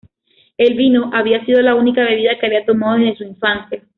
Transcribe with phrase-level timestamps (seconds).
[0.57, 3.83] El vino había sido la única bebida que había tomado desde su infancia.